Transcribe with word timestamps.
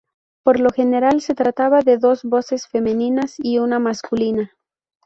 Por 0.43 0.59
lo 0.59 0.71
general 0.71 1.21
se 1.21 1.35
trataba 1.35 1.81
de 1.83 1.99
dos 1.99 2.23
voces 2.23 2.65
femeninas 2.65 3.35
y 3.37 3.59
una 3.59 3.77
masculina. 3.77 4.51